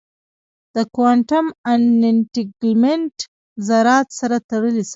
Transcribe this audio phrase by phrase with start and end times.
[0.75, 3.15] د کوانټم انټنګلمنټ
[3.67, 4.89] ذرات سره تړلي ساتي.